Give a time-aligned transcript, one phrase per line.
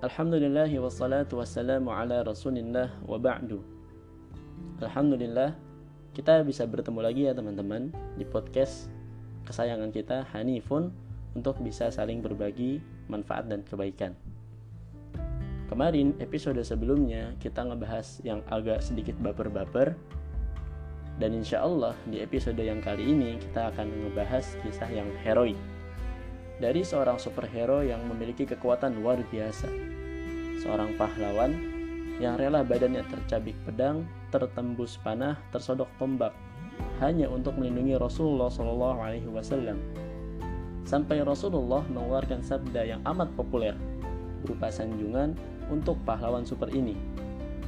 [0.00, 3.60] Alhamdulillah wassalatu wassalamu ala rasulillah wa ba'du.
[4.80, 5.52] Alhamdulillah
[6.16, 8.88] kita bisa bertemu lagi ya teman-teman di podcast
[9.44, 10.88] kesayangan kita Hanifun
[11.36, 12.80] untuk bisa saling berbagi
[13.12, 14.16] manfaat dan kebaikan.
[15.68, 19.92] Kemarin episode sebelumnya kita ngebahas yang agak sedikit baper-baper.
[21.20, 25.60] Dan insya Allah di episode yang kali ini kita akan ngebahas kisah yang heroik
[26.60, 29.66] dari seorang superhero yang memiliki kekuatan luar biasa.
[30.60, 31.56] Seorang pahlawan
[32.20, 36.36] yang rela badannya tercabik pedang, tertembus panah, tersodok tombak
[37.00, 39.80] hanya untuk melindungi Rasulullah Shallallahu Alaihi Wasallam.
[40.84, 43.72] Sampai Rasulullah mengeluarkan sabda yang amat populer
[44.44, 45.32] berupa sanjungan
[45.72, 46.96] untuk pahlawan super ini.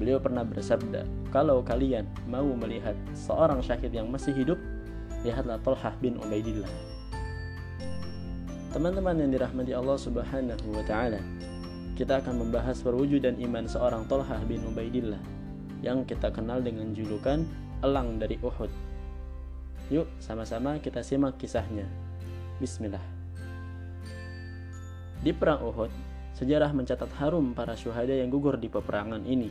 [0.00, 4.56] Beliau pernah bersabda, kalau kalian mau melihat seorang syahid yang masih hidup,
[5.26, 6.97] lihatlah Tolhah bin Ubaidillah.
[8.68, 11.24] Teman-teman yang dirahmati Allah Subhanahu wa taala.
[11.96, 15.18] Kita akan membahas perwujudan iman seorang Tolhah bin Ubaidillah
[15.80, 17.48] yang kita kenal dengan julukan
[17.80, 18.68] Elang dari Uhud.
[19.88, 21.88] Yuk, sama-sama kita simak kisahnya.
[22.60, 23.00] Bismillah.
[25.24, 25.88] Di perang Uhud,
[26.36, 29.48] sejarah mencatat harum para syuhada yang gugur di peperangan ini.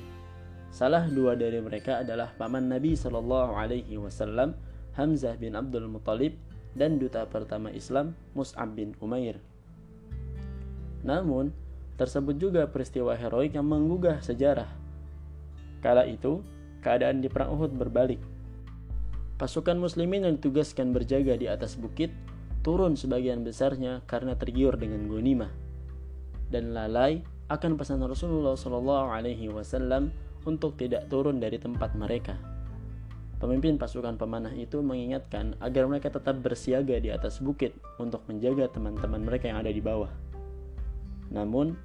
[0.69, 4.53] Salah dua dari mereka adalah paman Nabi Shallallahu Alaihi Wasallam,
[4.93, 6.37] Hamzah bin Abdul Muthalib
[6.77, 9.41] dan duta pertama Islam Mus'ab bin Umair.
[11.01, 11.49] Namun,
[11.97, 14.69] tersebut juga peristiwa heroik yang menggugah sejarah.
[15.81, 16.45] Kala itu,
[16.85, 18.21] keadaan di perang Uhud berbalik.
[19.41, 22.13] Pasukan muslimin yang ditugaskan berjaga di atas bukit
[22.61, 25.67] turun sebagian besarnya karena tergiur dengan gonimah
[26.51, 30.11] dan lalai akan pesan Rasulullah Shallallahu
[30.47, 32.56] untuk tidak turun dari tempat mereka.
[33.37, 39.21] Pemimpin pasukan pemanah itu mengingatkan agar mereka tetap bersiaga di atas bukit untuk menjaga teman-teman
[39.21, 40.09] mereka yang ada di bawah.
[41.29, 41.77] Namun,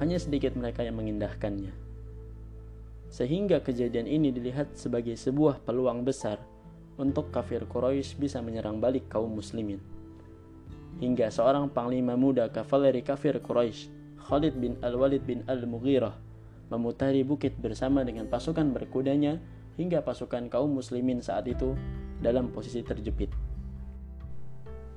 [0.00, 1.68] hanya sedikit mereka yang mengindahkannya.
[3.12, 6.40] Sehingga kejadian ini dilihat sebagai sebuah peluang besar
[6.96, 9.78] untuk kafir Quraisy bisa menyerang balik kaum muslimin.
[11.04, 13.92] Hingga seorang panglima muda kavaleri kafir Quraisy,
[14.24, 16.16] Khalid bin Al-Walid bin Al-Mughirah,
[16.72, 19.36] memutari bukit bersama dengan pasukan berkudanya
[19.74, 21.74] hingga pasukan kaum muslimin saat itu
[22.22, 23.30] dalam posisi terjepit.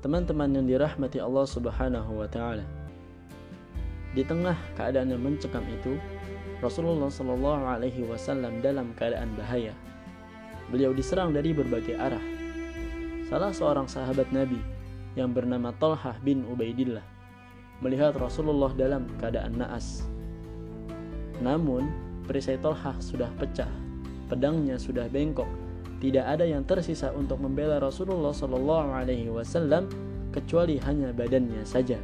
[0.05, 2.63] Teman-teman yang dirahmati Allah Subhanahu wa taala.
[4.13, 5.97] Di tengah keadaan yang mencekam itu,
[6.61, 9.73] Rasulullah Shallallahu alaihi wasallam dalam keadaan bahaya.
[10.69, 12.23] Beliau diserang dari berbagai arah.
[13.27, 14.61] Salah seorang sahabat Nabi
[15.17, 17.03] yang bernama Talhah bin Ubaidillah
[17.81, 20.05] melihat Rasulullah dalam keadaan naas.
[21.41, 21.85] Namun,
[22.25, 23.69] perisai Talhah sudah pecah
[24.27, 25.47] pedangnya sudah bengkok.
[25.97, 29.89] Tidak ada yang tersisa untuk membela Rasulullah Shallallahu Alaihi Wasallam
[30.29, 31.97] kecuali hanya badannya saja.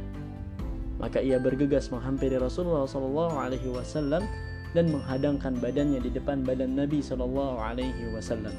[0.98, 4.26] Maka ia bergegas menghampiri Rasulullah Shallallahu Alaihi Wasallam
[4.74, 8.52] dan menghadangkan badannya di depan badan Nabi Shallallahu Alaihi Wasallam.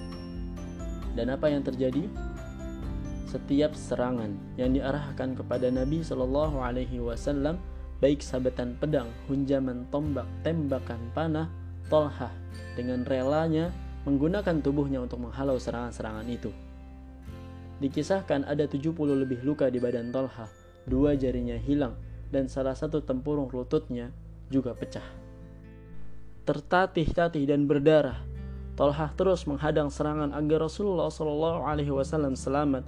[1.20, 2.08] Dan apa yang terjadi?
[3.28, 7.60] Setiap serangan yang diarahkan kepada Nabi Shallallahu Alaihi Wasallam,
[8.00, 11.52] baik sabatan pedang, hunjaman tombak, tembakan panah,
[11.92, 12.45] Tolhah
[12.78, 13.74] dengan relanya
[14.06, 16.54] menggunakan tubuhnya untuk menghalau serangan-serangan itu.
[17.82, 20.48] Dikisahkan ada 70 lebih luka di badan Tolhah,
[20.88, 21.98] dua jarinya hilang,
[22.30, 24.14] dan salah satu tempurung lututnya
[24.48, 25.04] juga pecah.
[26.46, 28.22] Tertatih-tatih dan berdarah,
[28.76, 32.84] Tolhah terus menghadang serangan agar Rasulullah Shallallahu Alaihi Wasallam selamat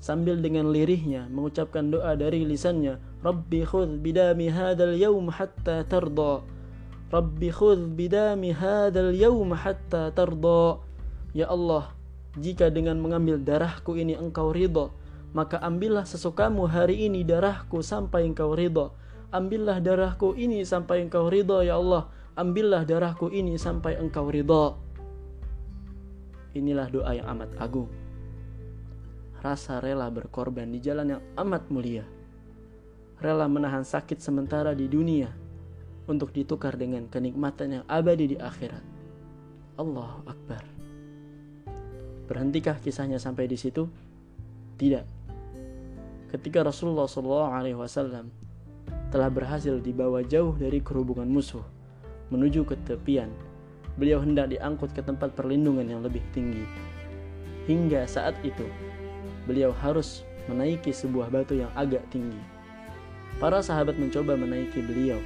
[0.00, 6.40] sambil dengan lirihnya mengucapkan doa dari lisannya Rabbi khudh bidami hadal yawm hatta tarda
[7.10, 10.78] Rabbi khudh bidami hadal yawm hatta tarda.
[11.34, 11.90] Ya Allah,
[12.38, 14.94] jika dengan mengambil darahku ini engkau ridho,
[15.34, 18.94] maka ambillah sesukamu hari ini darahku sampai engkau ridho.
[19.34, 22.14] Ambillah darahku ini sampai engkau ridho ya Allah.
[22.38, 24.78] Ambillah darahku ini sampai engkau ridho.
[26.54, 27.90] Inilah doa yang amat agung.
[29.42, 32.06] Rasa rela berkorban di jalan yang amat mulia.
[33.18, 35.39] Rela menahan sakit sementara di dunia
[36.10, 38.82] untuk ditukar dengan kenikmatan yang abadi di akhirat.
[39.78, 40.66] Allah Akbar.
[42.26, 43.86] Berhentikah kisahnya sampai di situ?
[44.74, 45.06] Tidak.
[46.30, 48.26] Ketika Rasulullah SAW
[49.10, 51.62] telah berhasil dibawa jauh dari kerubungan musuh
[52.30, 53.30] menuju ke tepian,
[53.98, 56.62] beliau hendak diangkut ke tempat perlindungan yang lebih tinggi.
[57.66, 58.66] Hingga saat itu,
[59.50, 62.38] beliau harus menaiki sebuah batu yang agak tinggi.
[63.42, 65.18] Para sahabat mencoba menaiki beliau,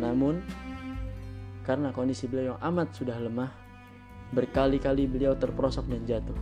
[0.00, 0.40] namun,
[1.66, 3.50] karena kondisi beliau yang amat sudah lemah,
[4.32, 6.38] berkali-kali beliau terprosok dan jatuh.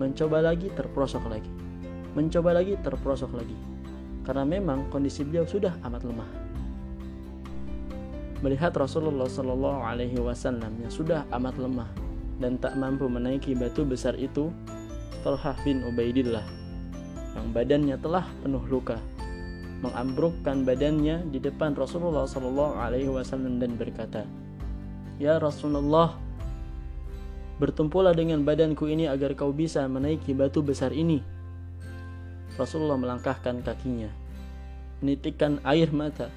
[0.00, 1.52] Mencoba lagi, terprosok lagi.
[2.16, 3.56] Mencoba lagi, terprosok lagi.
[4.26, 6.30] Karena memang kondisi beliau sudah amat lemah.
[8.40, 11.92] melihat Rasulullah Shallallahu Alaihi Wasallam yang sudah amat lemah
[12.40, 14.48] dan tak mampu menaiki batu besar itu,
[15.20, 16.44] Talhah bin Ubaidillah
[17.36, 18.96] yang badannya telah penuh luka
[19.80, 24.28] mengambrukkan badannya di depan Rasulullah Shallallahu Alaihi Wasallam dan berkata,
[25.16, 26.16] Ya Rasulullah,
[27.60, 31.20] bertumpulah dengan badanku ini agar kau bisa menaiki batu besar ini.
[32.56, 34.12] Rasulullah melangkahkan kakinya,
[35.00, 36.28] menitikkan air mata,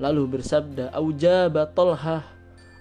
[0.00, 2.24] lalu bersabda, Auja batolha,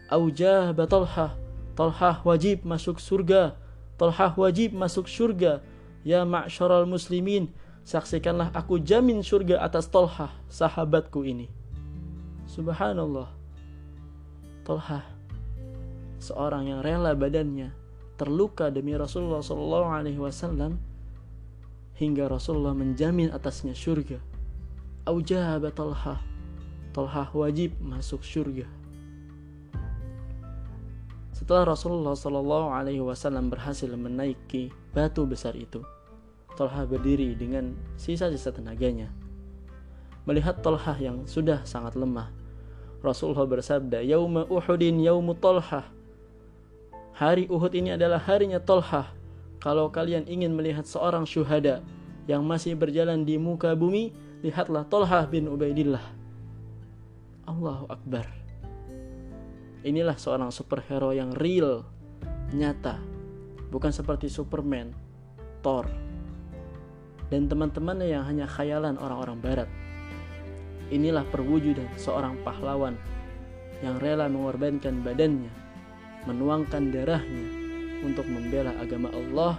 [0.08, 1.36] Auja batolha,
[1.74, 3.58] Tolhah wajib masuk surga,
[3.98, 5.60] Tolhah wajib masuk surga,
[6.06, 7.50] Ya ma'syaral muslimin,
[7.84, 11.52] saksikanlah aku jamin surga atas Tolhah, sahabatku ini.
[12.48, 13.32] Subhanallah.
[14.64, 15.04] Tolhah,
[16.24, 17.76] seorang yang rela badannya
[18.16, 20.80] terluka demi Rasulullah Shallallahu Alaihi Wasallam
[22.00, 24.22] hingga Rasulullah menjamin atasnya surga.
[25.04, 26.24] Aujaba Talha,
[26.96, 28.64] Talha wajib masuk surga.
[31.36, 35.84] Setelah Rasulullah Shallallahu Alaihi Wasallam berhasil menaiki batu besar itu,
[36.54, 39.10] Talha berdiri dengan sisa-sisa tenaganya.
[40.30, 42.30] Melihat Talha yang sudah sangat lemah,
[43.04, 45.84] Rasulullah bersabda, "Yauma Uhudin yaumu Talha."
[47.14, 49.12] Hari Uhud ini adalah harinya Talha.
[49.60, 51.84] Kalau kalian ingin melihat seorang syuhada
[52.26, 56.04] yang masih berjalan di muka bumi, lihatlah Talha bin Ubaidillah.
[57.44, 58.28] Allahu Akbar.
[59.84, 61.84] Inilah seorang superhero yang real,
[62.56, 63.04] nyata,
[63.68, 64.96] bukan seperti Superman,
[65.60, 65.92] Thor,
[67.34, 69.70] dan teman-temannya yang hanya khayalan orang-orang barat.
[70.94, 72.94] Inilah perwujudan seorang pahlawan
[73.82, 75.50] yang rela mengorbankan badannya,
[76.30, 77.46] menuangkan darahnya
[78.06, 79.58] untuk membela agama Allah,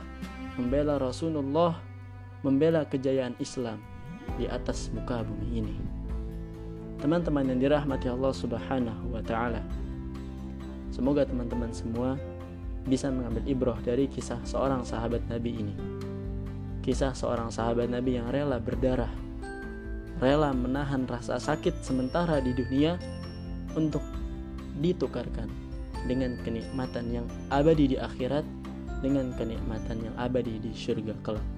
[0.54, 1.82] membela Rasulullah,
[2.46, 3.82] membela kejayaan Islam
[4.38, 5.74] di atas muka bumi ini.
[7.02, 9.66] Teman-teman yang dirahmati Allah Subhanahu wa taala.
[10.94, 12.14] Semoga teman-teman semua
[12.86, 16.03] bisa mengambil ibroh dari kisah seorang sahabat Nabi ini.
[16.84, 19.08] Kisah seorang sahabat Nabi yang rela berdarah,
[20.20, 23.00] rela menahan rasa sakit sementara di dunia
[23.72, 24.04] untuk
[24.84, 25.48] ditukarkan
[26.04, 28.44] dengan kenikmatan yang abadi di akhirat
[29.00, 31.48] dengan kenikmatan yang abadi di surga kelak.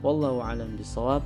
[0.00, 1.20] Wallahu alam bisawab.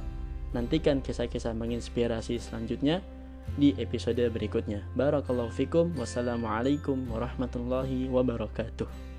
[0.50, 3.06] Nantikan kisah-kisah menginspirasi selanjutnya
[3.54, 4.82] di episode berikutnya.
[4.98, 5.94] Barakallahu fikum.
[5.94, 9.13] Wassalamualaikum warahmatullahi wabarakatuh.